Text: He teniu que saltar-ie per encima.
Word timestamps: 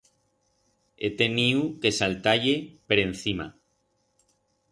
He 1.01 1.11
teniu 1.19 1.59
que 1.83 1.91
saltar-ie 1.99 2.55
per 2.93 2.99
encima. 3.03 3.49